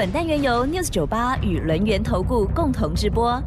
[0.00, 3.38] 本单元由 News 九八与轮源投顾共同直播。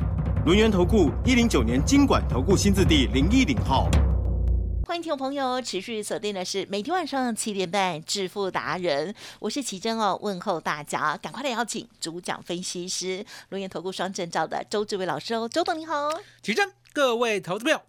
[0.46, 3.90] 轮源投顾一零九年经管投顾新字第零一零号。
[4.86, 16.08] 欢迎听众朋友持续锁定的是每天晚上七点半《致富达人》，我是奇珍哦，问候大家，赶快来邀请主讲分析师轮源投顾双证照的周志伟老师哦，周董你好，
[16.44, 17.82] 奇珍，各位投资朋友，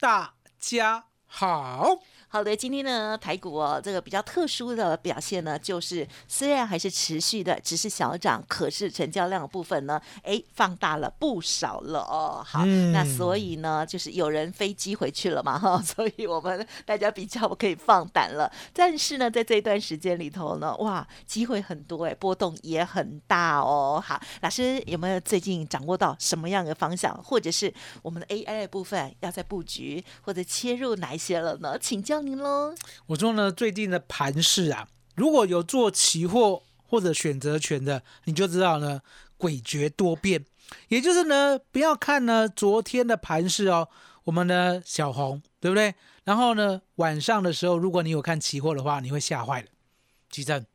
[0.00, 1.98] 大家好。
[2.36, 12.44] 好的，今天呢台股哦，这个比较特殊的表现呢，就是虽然还是持续的，只是小涨，可是成交量的部分呢，哎，放大了不少了哦。
[12.46, 12.62] 好，
[12.92, 18.52] 那所以呢，就是有人飞机回去了嘛哈， 所以我们大家比较可以放胆了。
[18.74, 23.98] 但是呢，在这一段时间里头呢，哇，机会很多哎，波动也很大哦。
[24.06, 31.78] 好，老师有没有最近掌握到什么样的方向，或者是我们的 AI 的部分要在布局或者切入哪一些了呢？
[31.78, 32.25] 请教。
[32.26, 32.74] 您喽，
[33.06, 39.00] 我说呢，最近的盘市啊，如果有做期货或者选择权的，你就知道呢，
[39.38, 40.44] 诡谲多变。
[40.88, 43.88] 也就是呢，不要看呢昨天的盘市哦，
[44.24, 45.94] 我们的小红，对不对？
[46.24, 49.68] 然后呢，晚上的时候，如果你有看期货的话，你会吓坏了。
[50.28, 50.66] 奇正，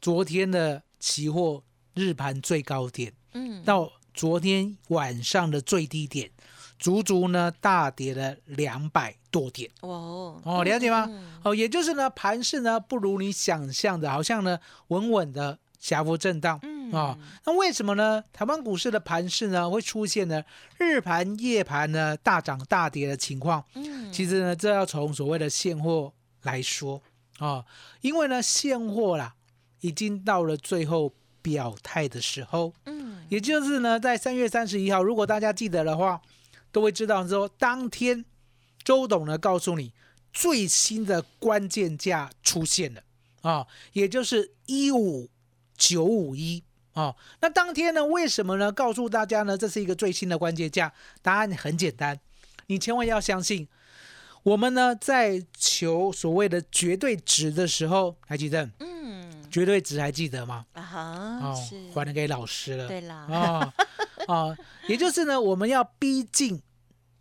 [0.00, 1.62] 昨天的期货
[1.94, 6.32] 日盘最高点，嗯，到昨天晚上的最低点。
[6.80, 11.08] 足足呢大跌了两百多点哦哦，了解吗？
[11.44, 17.18] 哦，也就是呢盘势呢不如你想象的，好像呢稳稳的小幅震荡嗯啊。
[17.44, 18.24] 那为什么呢？
[18.32, 20.42] 台湾股市的盘势呢会出现呢
[20.78, 23.62] 日盘夜盘呢大涨大跌的情况？
[23.74, 26.10] 嗯，其实呢这要从所谓的现货
[26.44, 27.02] 来说
[27.38, 27.62] 啊，
[28.00, 29.34] 因为呢现货啦
[29.82, 36.22] 已经到了最后表态的时候，嗯，也就是呢在三月三十一号，如果大家记得的话。
[36.72, 38.24] 都会知道说，当天
[38.82, 39.92] 周董呢告诉你
[40.32, 43.02] 最新的关键价出现了
[43.42, 45.28] 啊，也就是一五
[45.76, 47.16] 九五一啊。
[47.40, 48.70] 那当天呢，为什么呢？
[48.70, 50.92] 告诉大家呢，这是一个最新的关键价。
[51.22, 52.20] 答案很简单，
[52.66, 53.66] 你千万要相信，
[54.42, 58.70] 我们呢在求所谓的绝对值的时候，还记得？
[58.78, 60.66] 嗯，绝对值还记得吗？
[60.74, 61.00] 啊哈，
[61.42, 61.54] 哦，
[61.94, 62.86] 还了给老师了。
[62.86, 63.74] 对啦，啊。
[64.30, 66.62] 啊，也就是呢，我们要逼近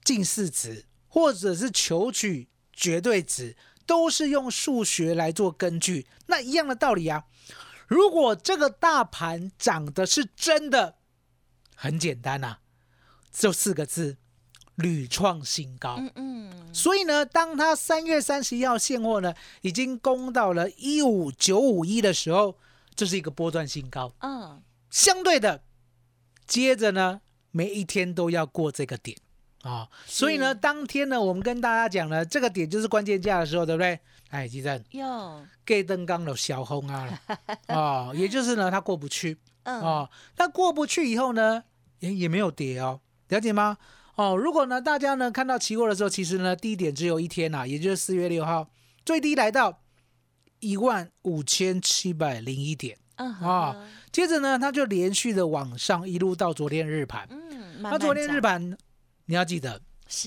[0.03, 6.06] 近似值，或者是求取绝对值，都是用数学来做根据。
[6.28, 7.25] 那一样的道理啊。
[7.88, 10.98] 如果这个大盘涨的是真的，
[11.75, 12.58] 很简单呐，
[13.31, 14.18] 就四个字：
[14.75, 15.96] 屡创新高。
[15.98, 16.74] 嗯嗯。
[16.74, 22.56] 所以呢，当它三月三十一号现货呢，已经攻到了一五九五一的时候，
[22.94, 24.14] 这是一个波段新高。
[24.19, 24.62] 嗯。
[24.92, 25.64] 相对的。
[26.50, 27.22] 接着呢，
[27.52, 29.16] 每一天都要过这个点。
[29.62, 34.00] 啊，所以呢，当天呢，我们跟大家讲呢，这个点就是关键价的时候，对不对？
[34.30, 37.22] 哎，基正，哟，给登刚的小红啊，
[37.68, 41.62] 哦， 也就是呢，它过不去，哦，它过不去以后呢，
[42.00, 43.78] 也也没有跌哦，了解吗？
[44.16, 48.70] 哦，如果呢，大家呢看到期货的时候，其实呢，低点只有一天呐，也就是四月六号，
[49.06, 49.81] 最低来到
[50.62, 52.98] 一万五千七百零一点。
[53.25, 53.75] 啊，
[54.12, 57.28] 接着呢，它就连续的往上，一路到昨天日盘。
[57.30, 58.78] 嗯，那昨天日盘
[59.25, 59.81] 你要记得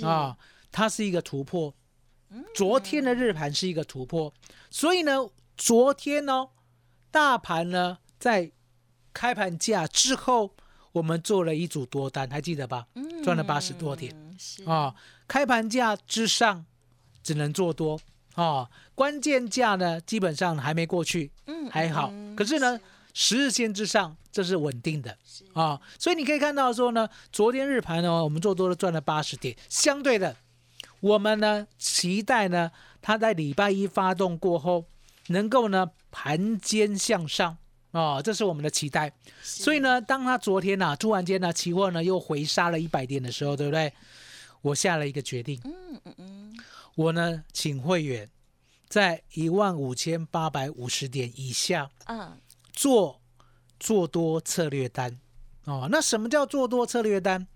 [0.04, 0.36] 啊，
[0.70, 1.75] 它是一个突破。
[2.54, 4.32] 昨天的日盘是一个突破，
[4.70, 6.48] 所以呢，昨天呢，
[7.10, 8.53] 大盘呢在
[9.12, 10.54] 开盘价之后，
[10.92, 12.86] 我们做了一组多单，还记得吧？
[12.94, 14.14] 嗯，赚了八十多点。
[14.64, 14.94] 啊，
[15.28, 16.64] 开盘价之上
[17.22, 18.00] 只能做多。
[18.34, 22.12] 啊，关键价呢，基本上还没过去，嗯，还好。
[22.34, 22.81] 可是呢，
[23.12, 25.16] 十日线之上，这是稳定的
[25.53, 25.78] 啊。
[25.98, 29.54] 所以你可以看到说呢，昨天日盘呢，我们做多了赚了八十点。
[29.68, 30.34] 相对的，
[31.01, 32.71] 我们呢期待呢，
[33.03, 34.86] 它在礼拜一发动过后，
[35.28, 37.59] 能够呢盘间向上
[37.91, 39.12] 啊，这是我们的期待。
[39.42, 43.92] 所以呢，当他昨天呢突然间呢期货呢又回杀了一百点的时候，对不对？
[44.62, 46.57] 我下了一个决定，嗯嗯嗯。
[46.94, 48.30] 我呢，请会员
[48.89, 52.39] 在一万五千八百五十点以下，嗯，
[52.72, 53.21] 做
[53.80, 55.18] 做多策略单
[55.65, 55.89] 哦。
[55.91, 57.47] 那什么叫做多策略单？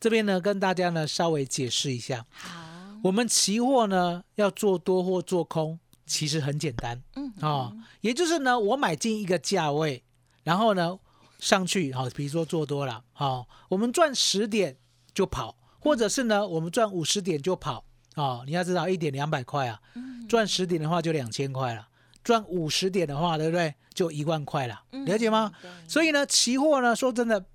[0.00, 2.26] 这边呢，跟大家呢稍微解释一下。
[2.30, 10.02] 好，我们期货呢要做多或做空，其实很简单，嗯，哦，也就是呢，我买进一个价位，
[10.42, 10.98] 然后呢，
[11.38, 14.76] 上去，好，比如说做多了，好，我们赚十点
[15.14, 17.85] 就跑，或者是呢，我们赚五十点就跑，
[18.16, 19.80] 哦，你要知道一点两百块啊，
[20.28, 21.86] 赚十点的话就两千块了，
[22.24, 23.74] 赚五十点的话，对不对？
[23.94, 25.52] 就一万块了，了解吗？
[25.62, 27.46] 对所以呢，期货呢，说真的，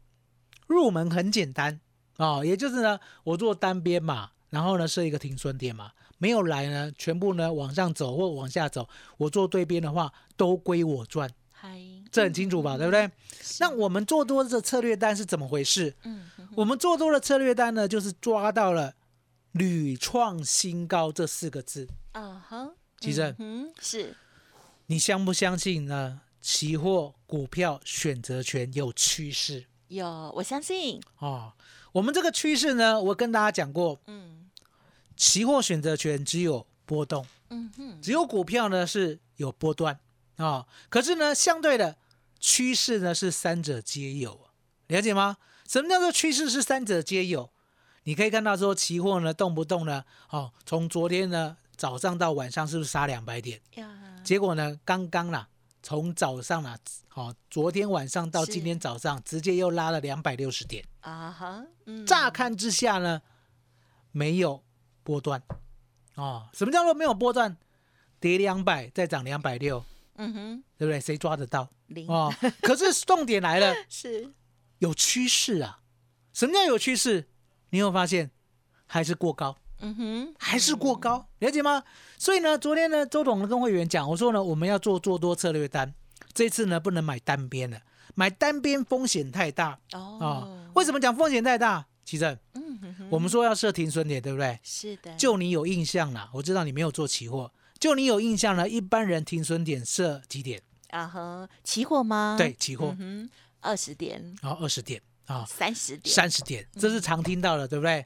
[0.66, 1.80] 入门很简单
[2.18, 8.88] 哦，也就是呢，我做单边嘛，然后呢设一个停损点嘛，没有来呢，全部呢往上走或往下走，
[9.18, 11.80] 我做对边的话都归我赚，嗨，
[12.12, 12.76] 这很清楚吧？
[12.78, 13.10] 对不对？
[13.60, 15.96] 那我们做多的策略单是怎么回事？
[16.04, 18.94] 嗯哼我们做多的策略单呢，就是抓到了
[19.52, 21.88] 屡创新高这四个字。
[22.14, 24.16] 啊哈，其正嗯，是
[24.88, 26.22] 你相不相信呢？
[26.42, 31.54] 期货、股票选择权有趋势有，我相信，哦。
[31.92, 34.50] 我们这个趋势呢，我跟大家讲过，嗯
[35.16, 40.00] 期货选择权只有波动，嗯哼，只有股票呢是有波段
[40.38, 40.68] 啊、哦。
[40.90, 41.98] 可是呢，相对的
[42.40, 44.50] 趋势呢是三者皆有，
[44.88, 45.38] 了解吗？
[45.68, 47.52] 什么叫做趋势是三者皆有？
[48.04, 53.62] 你可以看到说，期货呢动不动呢，哦，从昨天呢早上到晚上是不是杀两百点？
[53.76, 55.48] 呀，结果呢，刚刚啦，
[55.84, 56.78] 从早上啦，
[57.14, 60.84] 哦、昨天晚上到今天早上，直接又拉了两百六十点。
[61.02, 63.22] 啊哈，嗯，乍看之下呢，
[64.12, 64.64] 没有
[65.04, 65.42] 波段
[66.16, 66.50] 哦。
[66.54, 67.58] 什么叫做没有波段？
[68.20, 69.84] 跌两百再涨两百六，
[70.18, 71.02] 嗯哼，对不对？
[71.02, 72.32] 谁抓得到零哦？
[72.62, 74.32] 可是重点来了， 是
[74.78, 75.80] 有趋势啊。
[76.32, 77.28] 什么叫有趋势？
[77.72, 78.32] 你有发现
[78.86, 79.58] 还是过高？
[79.80, 81.84] 嗯哼，还是过高，了解吗？
[82.20, 85.92] 所以呢，昨天呢，周董呢跟会员讲，我说呢，我们要做做多策略单，
[86.34, 87.82] 这次呢不能买单边的，
[88.14, 91.88] 买单边风险太大啊、哦，为什么讲风险太大？
[92.06, 94.60] 其正嗯哼哼，我们说要设停损点，对不对？
[94.62, 100.62] 是的，就你有印象啦，我知道你没有做期货，就你有印象呢，一般人停损点设几点？
[100.90, 102.36] 啊哈，期货吗？
[102.38, 103.30] 对，期货嗯，哼，
[103.62, 105.02] 二十点，然后二十点
[105.32, 108.06] 啊，三十点，三十点，这是常听到的，对不对？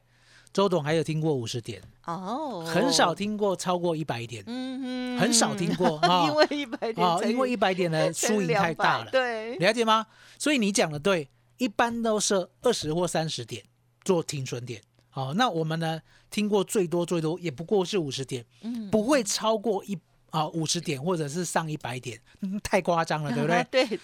[0.52, 4.42] 周董还有听过五十点，哦，很少，听过超过一百点。
[4.46, 10.06] 嗯哼，很少听过 啊因为一百点啊，因为一百点的输赢太大了，对，了解吗？
[10.38, 11.28] 所以你讲的对，
[11.58, 13.62] 一般都是二十或三十点
[14.02, 14.80] 做停损点。
[15.10, 16.00] 好、那我们呢
[16.30, 19.98] 听过最多最多也不过是五十点，嗯不会超过一
[20.30, 23.64] 啊五十点或者是上一百点，嗯太夸张了，对不对？
[23.70, 24.00] 对，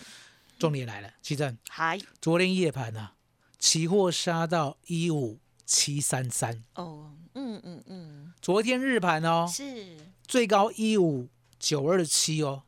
[0.63, 3.15] 重点来了，奇正，还昨天夜盘啊，
[3.59, 11.29] 期货杀到一五七三三，哦，嗯嗯嗯，昨天日盘哦，是，最高一五
[11.59, 12.63] 九二七哦，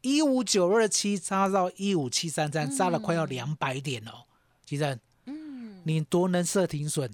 [0.00, 4.24] 一五九二七杀到一五七三三，杀了快要两百点哦。
[4.64, 4.98] 奇正。
[5.26, 7.12] 嗯，你多能设停损，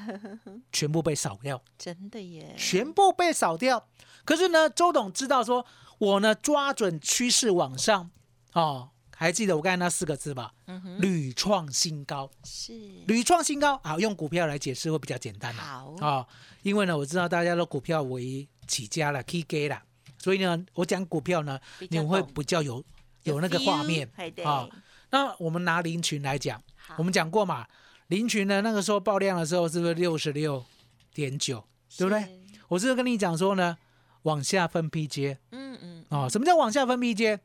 [0.72, 3.86] 全部被扫掉，真的耶，全部被扫掉。
[4.24, 5.66] 可是呢，周董知道说，
[5.98, 8.10] 我呢抓准趋势往上
[8.54, 10.54] 哦，还记得我刚才那四个字吧？
[10.66, 12.72] 嗯哼，屡创新高，是，
[13.08, 15.62] 屡创新高啊，用股票来解释会比较简单啦。
[15.64, 16.26] 好，啊、
[16.62, 19.82] 因为呢，我知道大家都股票为起家了，K G 啦，
[20.18, 21.58] 所以呢，我讲股票呢，
[21.90, 22.84] 你们会比较有
[23.24, 24.08] 有那个画面。
[24.44, 24.68] 啊。
[25.10, 26.62] 那我们拿林群来讲，
[26.96, 27.66] 我们讲过嘛，
[28.06, 30.64] 林群呢那个时候爆量的时候是不是六十六
[31.12, 31.64] 点九，
[31.96, 32.40] 对不对？
[32.68, 33.76] 我是跟你讲说呢，
[34.22, 37.40] 往下分批接嗯嗯，啊、什么叫往下分批接？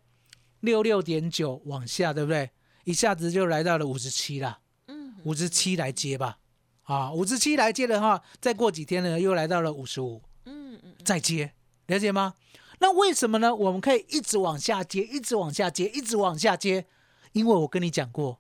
[0.64, 2.50] 六六点九往下，对不对？
[2.86, 4.60] 一下子就来到了五十七了。
[4.88, 6.38] 嗯五十七来接吧，
[6.84, 11.52] 啊，五十七来接的话，再过几天呢，又来到了五十五，嗯嗯，再接，
[11.88, 12.36] 了解吗？
[12.80, 13.54] 那为什么呢？
[13.54, 16.86] 我们可以一直往下接，一直往下接，一直往下接，
[17.34, 18.40] 因为我跟你讲过，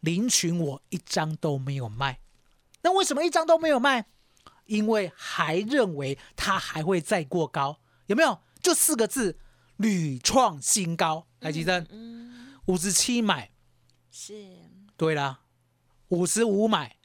[0.00, 2.18] 林群我一张都没有卖。
[2.82, 4.06] 那为什么一张都没有卖？
[4.66, 8.40] 因为还认为它还会再过高，有没有？
[8.60, 9.36] 就四个字，
[9.82, 11.26] 屡创新高。
[11.40, 13.50] 来，吉珍，嗯，五十七买，
[14.10, 14.34] 是，
[14.96, 15.40] 对啦，
[16.08, 16.96] 五十五买。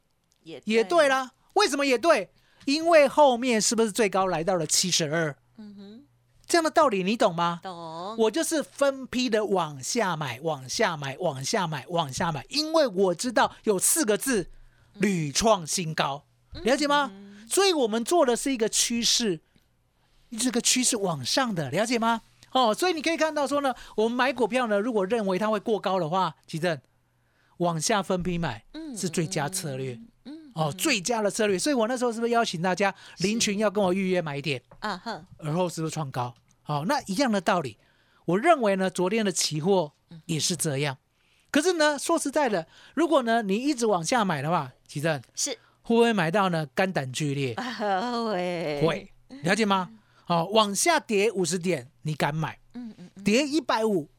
[0.43, 2.31] 也也对，啦，为什么也对？
[2.65, 5.36] 因为后面是不是最高来到了七十二？
[5.57, 6.05] 嗯哼，
[6.46, 7.60] 这样的道理你懂吗？
[7.63, 14.51] 懂，我就是分批的往下买，往下买，往下买，往下买，因为我知道有四个字，
[14.93, 16.25] 屡创新高，
[16.63, 17.12] 了解吗？
[17.50, 19.41] 所以我们做的是一个趋势，
[20.39, 22.22] 这个趋势往上的，了解吗？
[22.57, 26.81] 哦，所以你可以看到说呢，我们买股票呢，如果认为它会过高的话，其正
[27.57, 28.65] 往下分批买
[28.97, 29.99] 是最佳策略。
[30.25, 31.59] 嗯，哦，最佳的策略。
[31.59, 36.33] 所以我那时候是不是邀请大家林群要跟我预约买点，啊哼，而后是不是创高？
[36.63, 37.77] 好、那一样的道理，
[38.25, 39.93] 我认为呢，昨天的期货
[40.25, 40.97] 也是这样。
[41.51, 45.51] 可是呢，说实在的，如果呢你一直往下买的话，其正是，
[45.83, 47.53] 会不会买到呢肝胆俱裂？
[47.55, 49.11] 会，会，
[49.43, 49.91] 了解吗？
[50.27, 52.60] 好、往下跌五十点，你敢买？
[52.74, 54.10] 嗯嗯嗯跌一百五，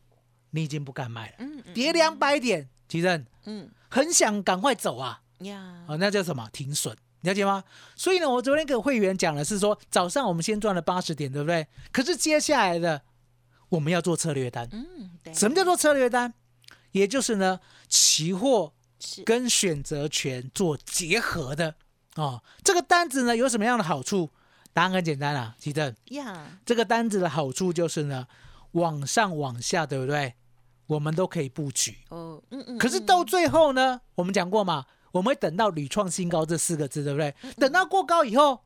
[0.52, 1.34] 你已经不敢买了。
[1.40, 6.96] 嗯嗯，跌两百点，吉正嗯很想赶快走啊，呀，哦，那叫什么停损？
[7.20, 7.62] 了解吗？
[7.94, 11.66] 所以呢，我昨天给会员讲的是说，早上我们先赚了八十点，对不对？
[11.92, 13.02] 可是接下来的
[13.68, 14.66] 我们要做策略单。
[14.72, 16.32] 嗯，对，什么叫做策略单？
[16.92, 18.72] 也就是呢，期货
[19.26, 21.74] 跟选择权做结合的
[22.14, 22.42] 哦。
[22.64, 24.30] 这个单子呢有什么样的好处？
[24.78, 26.46] 答案很简单啊，吉正，呀？
[26.64, 28.28] 这个单子的好处就是呢，
[28.72, 30.34] 往上往下，对不对？
[30.86, 31.98] 我们都可以布局。
[32.10, 37.34] 哦，嗯嗯，可是嗯到最后呢，我们讲过嘛，我们会等到屡创新高这四个字，对不对？
[37.56, 38.60] 等到过高以后，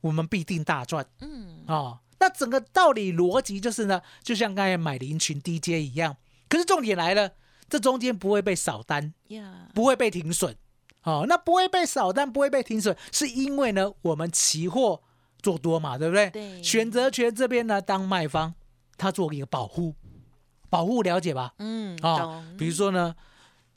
[0.00, 2.00] 我们必定大赚嗯哦。
[2.18, 6.16] 那整个道理逻辑就是呢，就像刚才买林群低阶一样。
[6.48, 7.30] 可是重点来了，
[7.68, 10.56] 这中间不会被扫单，呀，不会被停损
[11.04, 11.24] 哦。
[11.28, 15.02] 那不会被扫单，不会被停损，是因为呢，我们期货
[15.46, 16.28] 做多嘛，对不对？
[16.30, 18.52] 对选择权这边呢，当卖方，
[18.98, 19.94] 他做一个保护，
[20.68, 21.54] 保护了解吧？
[21.60, 23.14] 嗯，啊、懂，比如说呢，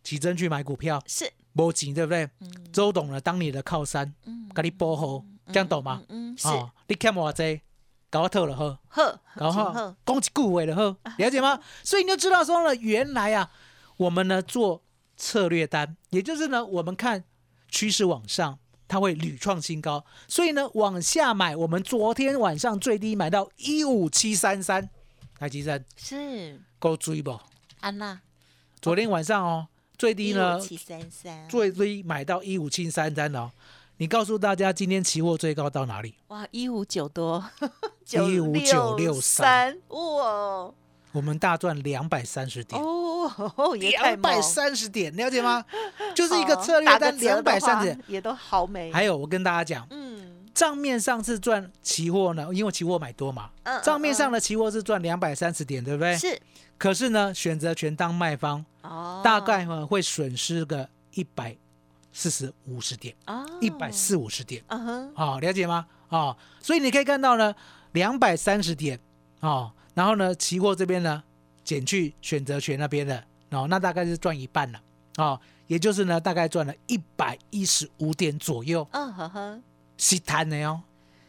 [0.03, 2.27] 起真去买股票，是，没钱对不对？
[2.73, 5.23] 周董呢当你的靠山，嗯给你保护，
[5.53, 6.01] 这样懂吗？
[6.09, 7.61] 嗯，是，啊，你看我这，
[8.09, 11.59] 搞我透了呵，呵，然后请贺讲一句话了呵，了解吗？
[11.85, 13.51] 所以你就知道说呢，原来啊，
[13.97, 14.81] 我们呢做
[15.15, 17.23] 策略单，也就是呢，我们看
[17.67, 18.57] 趋势往上。
[18.89, 24.89] 它会屡创新高，所以呢，往下买，我们昨天晚上最低买到一五七三三，
[25.37, 27.39] 台积电是够追不？
[27.81, 28.19] 安娜，
[28.81, 33.51] 昨天晚上哦，最低呢七三三，最低买到一五七三三哦。
[33.97, 36.15] 你告诉大家，今天期货最高到哪里？
[36.29, 37.47] 哇，一五九多，
[38.09, 40.73] 一五九六三哇，
[41.11, 43.29] 我们大赚两百三十点，哦，
[43.79, 45.63] 两百，三十点，了解吗？
[46.15, 47.99] 就是一个哦策略单，两百三十点。
[48.07, 56.15] 也都好美，还有，我跟大家讲，嗯，账面上是赚期货呢，因为期货买多嘛，嗯账面上的的期货是赚两百三十点，对不对？
[56.17, 56.39] 是
[56.77, 61.55] 可是呢，选择权当卖方，哦，大概呢会损失个一百
[62.13, 64.63] 四十五十点，哦，一百四五十点。
[64.67, 65.85] 嗯哼，好，了解吗？
[66.09, 67.53] 哦，所以你可以看到呢，
[67.91, 68.99] 两百三十点
[69.41, 71.21] 哦，然后呢，期货这边呢
[71.61, 74.81] 减去选择权那边的哦，那大概是赚一半了
[75.17, 75.37] 哦，
[75.67, 79.61] 也就是呢，大概赚了一百一十五点左右，嗯呵呵，
[79.97, 80.81] 是谈的哦，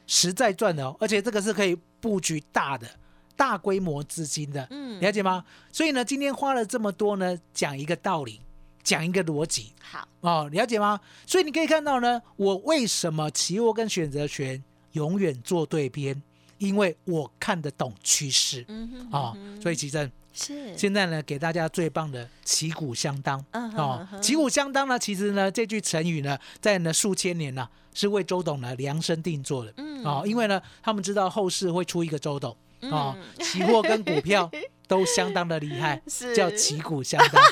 [0.06, 2.88] 实在赚的哦，而且这个是可以布局大的、
[3.34, 5.44] 大规模资金的，嗯了解吗？
[5.72, 8.40] 所以呢，今天花了这么多呢，讲一个道理，
[8.84, 11.00] 讲一个逻辑，好，哦，了解吗？
[11.26, 14.62] 所以你可以看到呢，我为什么期货跟选择权
[14.92, 16.22] 永远做对边，
[16.60, 18.64] 因为我看得懂趋势。
[19.10, 23.44] 啊、所以奇正是，现在呢，给大家最棒的旗鼓相当。
[23.50, 29.74] 嗯哦旗鼓相当呢，其实呢，这句成语呢，在呢数千年呢、是为周董呢量身定做的。
[29.78, 30.04] 嗯。
[30.04, 32.56] 哦，因为呢，他们知道后世会出一个周董。
[32.82, 34.50] 哦嗯，期货跟股票
[34.86, 36.34] 都相当的厉害，是。
[36.34, 37.42] 叫旗鼓相当。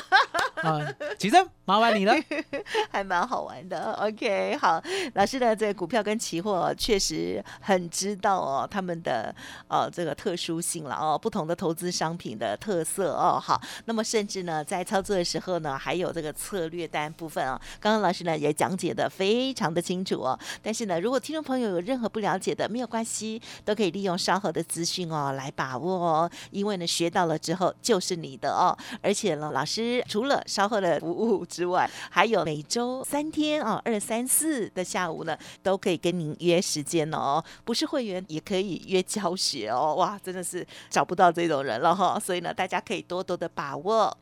[0.61, 0.79] 啊，
[1.17, 2.13] 奇正，麻烦你了。
[2.91, 3.93] 还蛮好玩的。
[3.93, 4.81] OK，好，
[5.13, 9.33] 老师呢，这股票跟期货确实很知道哦，他们的
[9.67, 13.39] 呃这个特殊性了哦，不同的投资商品的特色哦。
[13.39, 20.37] 好，那么甚至呢，在操作的时候呢，还有这个策略单部分啊、刚刚老师呢也讲解的非常的清楚哦。
[20.61, 28.75] 但是呢，如果听众朋友有任何不了解的，没有关系，都可以利用稍后的资讯哦来把握哦，因为呢学到了之后就是你的哦。
[29.01, 37.43] 而且呢，老师除了稍后的服务之外，还有每周三天啊，二三四的下午呢，都可以跟您约时间哦。
[37.63, 42.19] 不是会员也可以约教学哦，哇，真的是找不到这种人了哈。
[42.19, 44.17] 所以呢，大家可以多多的把握。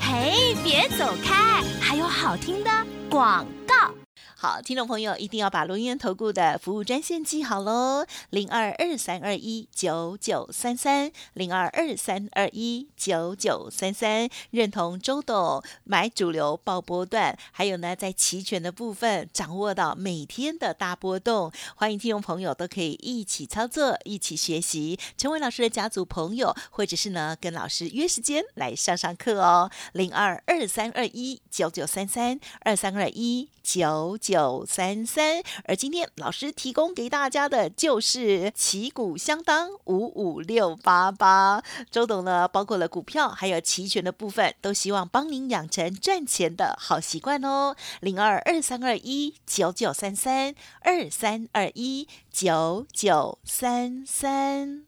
[0.00, 2.70] 嘿，别走开，还有好听的
[3.10, 3.92] 广告。
[4.40, 14.28] 好，听众朋友一定要把轮源投顾的服务专线记好喽，零二二三二一九九三三，零二二三二一九九三三。
[14.52, 35.42] 认同周董买主流报波段，还有呢，在期权的部分掌握到每天的大波动，欢迎听众朋友都可以一起操作，一起学习，成为老师的家族朋友，或者是呢跟老师约时间来上上课哦，零二二三二一九九三三二三二一九九三三。
[35.64, 41.62] 而今天老师提供给大家的就是旗鼓相当五五六八八。
[41.90, 47.74] 周董呢，包括了股票还有期权的部分，都希望帮您养成赚钱的好习惯哦。
[48.00, 54.87] 零二二三二一九九三三二三二一九九三三。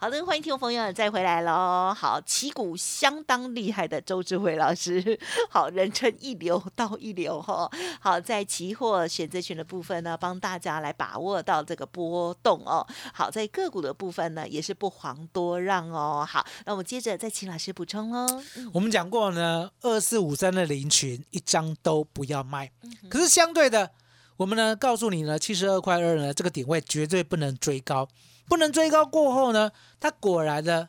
[0.00, 1.92] 好的，欢迎听众朋友再回来喽。
[1.92, 5.18] 好，旗鼓相当厉害的周志伟老师，
[5.50, 7.68] 好，人称一流到一流哈。
[7.98, 12.86] 好，在期货选择权的部分呢，帮大家来把握到这个波动哦。
[13.12, 16.24] 好，在个股的部分呢，也是不遑多让哦。
[16.24, 18.24] 好，那我们接着再请老师补充喽。
[18.72, 22.70] 我们讲过呢，二四五三的零群一张都不要卖。
[22.84, 23.90] 嗯可是相对的，
[24.36, 28.06] 我们呢告诉你呢，七十二块二呢这个点位绝对不能追高，
[28.48, 30.88] 不能追高过后呢，它果然的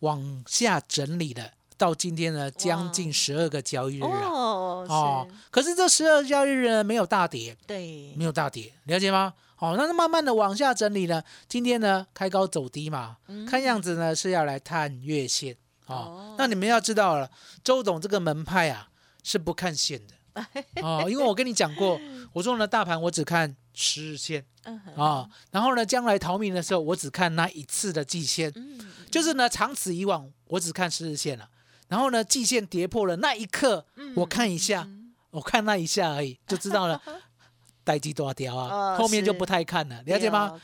[0.00, 4.28] 往下整理了，到今天呢将近十二个交易日啊。
[4.28, 9.34] 哦，哦，，可是这十二交易日呢没有大跌，对，没有大跌，了解吗？
[9.54, 13.16] 好、那慢慢的往下整理呢，今天呢开高走低嘛，
[13.48, 15.56] 看样子呢是要来探月线。
[15.86, 16.34] 哦哦。
[16.38, 17.30] 那你们要知道了，
[17.64, 18.88] 周董这个门派啊
[19.24, 20.14] 是不看线的
[20.82, 22.00] 哦，因为我跟你讲过，
[22.32, 28.78] 我说呢大盘我只看十日线嗯哼啊、然后呢将来逃命的时候我只看那一次的季线，嗯，
[29.10, 31.48] 就是呢长此以往我只看十日线了，
[31.88, 37.00] 然后呢季线跌破了那一刻，我看一下，嗯我看那一下而已就知道了。
[37.84, 40.60] 待机多掉啊，哦后面就不太看了，了解吗？？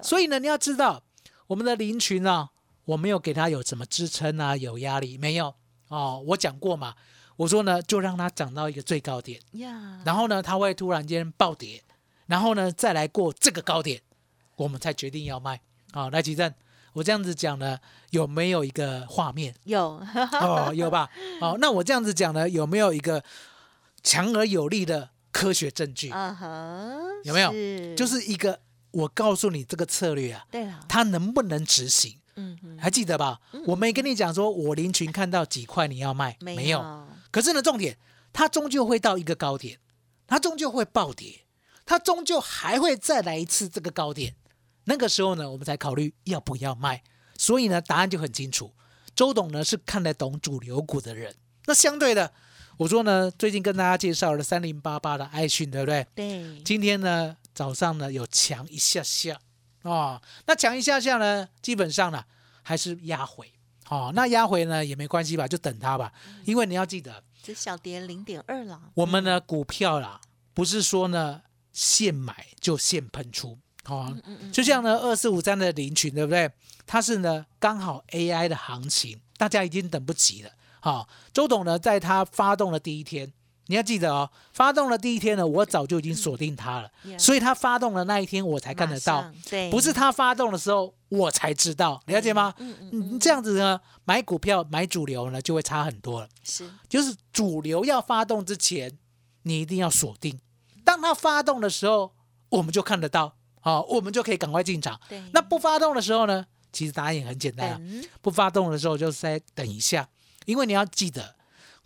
[0.00, 1.02] 所以呢，你要知道
[1.48, 2.48] 我们的林群呢、
[2.84, 5.52] 我没有给他有什么支撑啊，有压力没有
[5.88, 6.22] 哦。
[6.28, 6.94] 我讲过嘛，
[7.38, 11.80] 我说呢，就让它涨到一个最高点，呀，然后呢，它会突然间暴跌，
[12.26, 14.02] 然后呢，再来过这个高点，
[14.56, 15.60] 我们才决定要卖。
[15.92, 16.52] 好、来吉正，
[16.94, 17.78] 我这样子讲呢，
[18.10, 19.54] 有没有一个画面？
[19.62, 20.02] 有，
[20.32, 21.08] 哦，有吧？
[21.40, 23.22] 好、那我这样子讲呢，有没有一个
[24.02, 26.08] 强而有力的科学证据？
[27.22, 28.58] 有没有是就是一个
[28.90, 32.18] 我告诉你这个策略啊，对了，它能不能执行？
[32.78, 33.40] 还记得吧？
[33.66, 36.78] 我没跟你讲说，我林群看到几块你要卖，没有，
[37.30, 37.98] 可是呢，重点
[38.32, 39.78] 它终究会到一个高点，
[40.26, 41.46] 它终究会暴跌，
[41.84, 44.34] 它终究还会再来一次这个高点。
[44.84, 47.02] 那个时候呢，我们才考虑要不要卖。
[47.36, 48.74] 所以呢，答案就很清楚。
[49.14, 51.34] 周董呢是看得懂主流股的人。
[51.66, 52.32] 那相对的，
[52.78, 56.06] 我说呢，最近跟大家介绍了三零八八的爱讯，对不对？
[56.14, 59.38] 对，今天呢早上呢有强一下下
[59.82, 62.24] 哦，那强一下下呢，基本上呢
[62.62, 63.52] 还是压回。
[63.88, 66.12] 哦，那压回呢也没关系吧，就等它吧，
[66.44, 70.20] 因为你要记得，只小跌零点二了，我们呢股票啦，
[70.52, 74.16] 不是说呢现买就现喷出，哦，
[74.52, 76.50] 就像呢二四五三的林群，对不对？
[76.86, 80.50] 它是呢刚好 AI 的行情，大家已经等不及了。
[80.80, 83.32] 好、周董呢在他发动的第一天，
[83.68, 89.30] 你要记得哦，发动的第一天呢，我早就已经锁定它了所以它发动的那一天我才看得到
[89.70, 92.54] 不是它发动的时候我才知道，了解吗？
[92.58, 96.28] 嗯嗯嗯，这样子呢，买股票买主流呢就会差很多了。
[96.42, 98.98] 是，就是主流要发动之前，
[99.42, 100.38] 你一定要锁定。
[100.84, 102.12] 当它发动的时候，
[102.48, 104.98] 我们就看得到，好、我们就可以赶快进场。
[105.08, 110.08] 对，那不发动的时候呢，其实答案也很简单、啊，等不发动的时候就是再等一下，
[110.46, 111.36] 因为你要记得，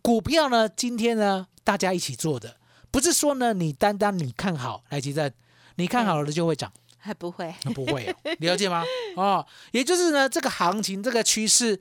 [0.01, 2.57] 股票呢，今天呢大家一起做的，
[2.91, 5.33] 不是说呢你单单你看好来吉正，
[5.77, 6.73] 你看好了就会涨。
[7.05, 8.85] 还不会，那 不会、哦，了解吗？
[9.17, 11.81] 哦，也就是呢，这个行情、这个趋势、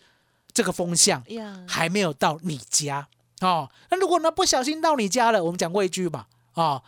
[0.52, 3.08] 这个风向呀，还没有到你家
[3.42, 3.70] 哦。
[3.92, 6.82] 那如果呢不小心到你家了，我们讲过一句嘛，哦，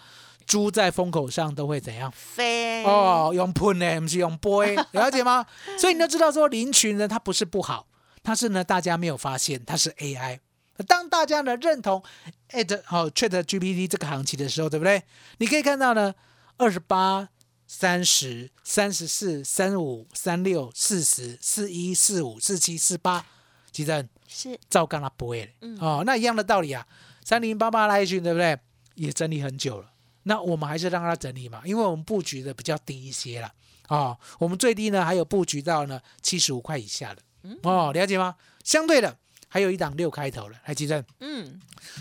[0.47, 2.11] 猪在风口上都会怎样？
[2.11, 5.45] 飞，哦，用喷呢，不是用播， 了解吗？
[5.77, 7.85] 所以你就知道说，林群呢，它不是不好，
[8.23, 10.39] 它是呢大家没有发现它是 AI。
[10.87, 12.03] 当大家呢认同
[12.49, 15.03] at 好、Chat GPT 这个行情的时候，对不对？
[15.37, 16.13] 你可以看到呢，
[16.57, 17.29] 二十八、
[17.67, 23.25] 三十、三十四、三五、三六、四十、四一、四五、四七、四八，
[23.71, 25.77] 其实是，照干了不会的嗯。
[25.79, 26.87] 哦，那一样的道理啊，
[27.23, 28.57] 三零八八来群对不对？
[28.95, 29.91] 也整理很久了，
[30.23, 33.51] 那我们还是让它整理嘛，因为我们布局的比较低一些了
[33.87, 37.21] 哦，我们最低呢还有布局到呢七十五块以下的。
[37.63, 38.35] 哦，了解吗？
[38.63, 39.17] 相对的
[39.53, 41.59] 还有一档六开头的，还记得嗯，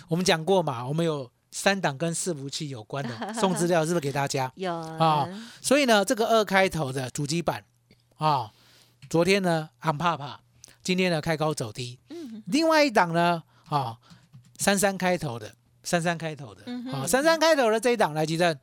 [0.08, 4.50] 我们讲过嘛，我们有三档跟伺服器有关的 送资料，是不是给大家？
[4.54, 5.28] 有啊
[5.60, 7.62] 所以呢，这个二开头的主机板
[8.16, 8.50] 啊，
[9.10, 10.40] 昨天呢安帕帕，
[10.82, 12.00] 今天呢开高走低。
[12.08, 13.98] 嗯另外一档呢啊，
[14.56, 18.58] 三三开头的，三三开头的啊，三三开头的这一档来，吉正，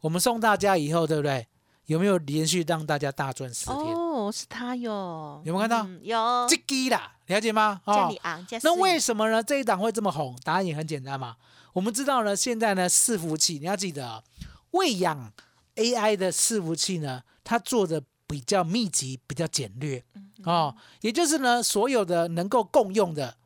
[0.00, 1.48] 我们送大家以后，对不对？
[1.86, 3.76] 有没有连续让大家大赚十天？
[3.76, 7.80] 哦，是他哟，有没有看到嗯有，这个啦，了解吗？
[7.84, 9.42] 啊叫你，昂，加那为什么呢？
[9.42, 10.36] 这一档会这么红？
[10.42, 11.36] 答案也很简单嘛。
[11.72, 14.22] 我们知道呢，现在呢，伺服器你要记得啊，
[14.70, 15.32] 喂养
[15.76, 20.02] AI 的伺服器呢，它做的比较密集、比较简略
[20.44, 23.36] 哦，也就是呢，所有的能够共用的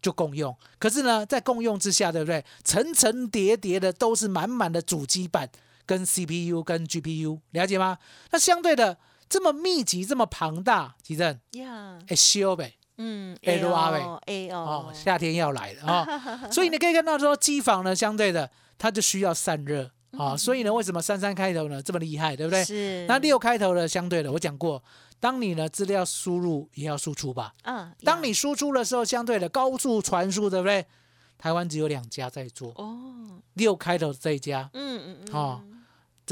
[0.00, 2.44] 就共用，可是呢，在共用之下，对不对？
[2.64, 5.50] 层层叠叠的都是满满的主机板
[5.86, 7.98] 跟 CPU 跟 GPU，了解吗？
[8.30, 11.38] 那相对的这么密集、这么庞大，奇正。
[11.52, 12.74] 呀，哎修呗。
[12.98, 14.20] 嗯 L R 呗。
[14.26, 21.82] A 哦哦，，夏天要来了啊、 所以你可以看到说，机房呢，相对的它就需要散热啊、所以呢，为什么三三开头呢？
[21.82, 22.62] 这么厉害，对不对？
[22.62, 23.06] 是。
[23.08, 24.84] 那六开头的相对的，我讲过，
[25.18, 30.84] 当你呢资料输入也要输出吧，嗯，当你输出的时候，相对的高速传输，对不对？
[31.38, 35.64] 台湾只有两家在做，哦，六开头这一家，嗯嗯嗯，哦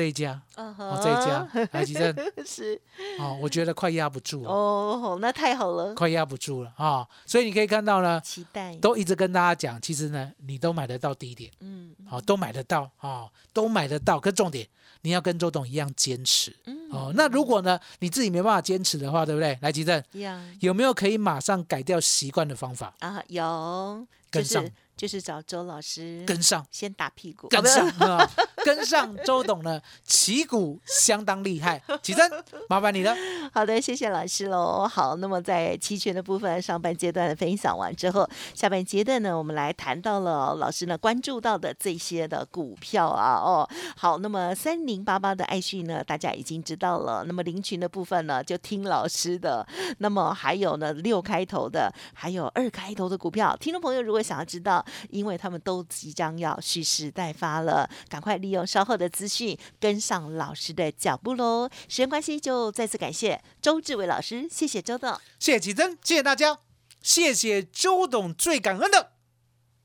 [0.00, 2.14] 这一家，哦这一家，台积电，
[2.46, 2.80] 是。
[3.18, 11.94] 哦，我觉得快压不住了，哦，那太好了，快压不住了啊、所以你可以看到呢，期待，都一直跟大家讲，其实呢，你都买得到低点，嗯。
[12.08, 14.18] 好、都买得到啊、哦都买得到。
[14.18, 14.66] 可重点，
[15.02, 16.56] 你要跟周董一样坚持。
[16.64, 17.12] 嗯哦。
[17.14, 19.58] 那如果呢，你自己没办法坚持的话，对不对？
[19.60, 22.94] 来，吉正呀有没有可以马上改掉习惯的方法？
[23.00, 24.64] 啊有，就跟上。
[24.64, 28.30] 是就是找周老师跟上，先打屁股，跟啊上 啊、
[28.64, 31.82] 跟上周董呢，旗鼓相当厉害。
[32.02, 32.30] 起身，
[32.68, 33.14] 麻烦你了。
[33.52, 34.86] 好的，谢谢老师喽。
[34.86, 47.24] 好，那么在期权的部分上半阶段分享完之后，下半阶段呢，我们来谈到了老师呢关注到的这些的股票啊，哦，好，那么三零八八的爱讯呢，大家已经知道了。
[47.26, 49.66] 那么林群的部分呢，就听老师的。
[49.98, 61.68] 那么还有呢，六开头的，还有二开头的股票，听众朋友如果想要知道，因为他们都即将要蓄势待发了，赶快利用稍后的资讯跟上老师的脚步喽。
[61.88, 65.18] 时间关系，就再次感谢周志伟老师，谢谢周董。
[65.38, 66.58] 谢谢吉珍，谢谢大家，
[67.02, 69.12] 谢谢周董，最感恩的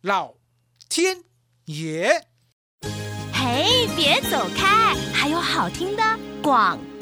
[0.02, 0.36] 老
[0.90, 1.24] 天
[1.66, 2.28] 爷。
[3.34, 6.04] 嘿，别走开，还有好听的
[6.42, 6.95] 广告。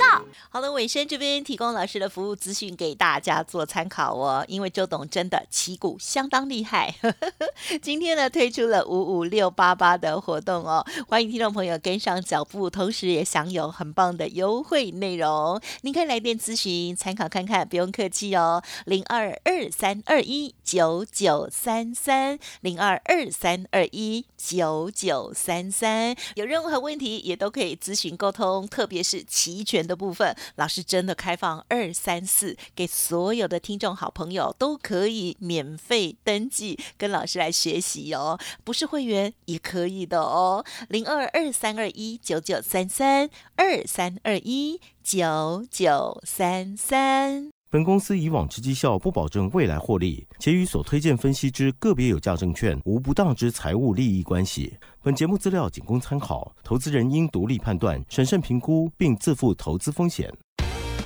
[0.54, 6.94] 好的，尾声这边提供老师的服务资讯给大家做参考哦，因为周董真的旗鼓相当厉害。
[7.82, 15.60] 今天呢推出了五五六八八的活动哦，欢迎听众朋友跟上脚步，同时也享有很棒的优惠内容。
[15.82, 38.38] 您可以来电咨询参考看看，不用客气哦，零二二三二一九九三三零二二三二一九九三三，有任何问题也都可以咨询沟通，特别是期权的部分，老师真的开放二三四给所有的听众好朋友都可以免费登记，跟老师来学习哦。
[38.64, 47.53] 不是会员也可以的哦，零二二三二一九九三三二三二一九九三三。
[47.74, 54.72] 本公司以往之绩效不保证未来获利，且与所推荐分析之个别有价证券无不当之财务利益关系。
[55.02, 60.32] 本节目资料仅供参考，投资人应独立判断、审慎评估，并自负投资风险。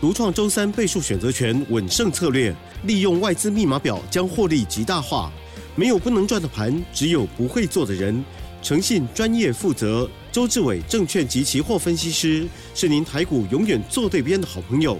[0.01, 2.53] 独创周三倍数选择权稳胜策略，
[2.83, 5.31] 利用外资密码表将获利极大化。
[5.73, 8.21] 没有不能赚的盘，只有不会做的人。
[8.61, 10.09] 诚信、专业、负责。
[10.33, 14.99] 周志伟证券及期货分析师是您台股永远做对边的好朋友。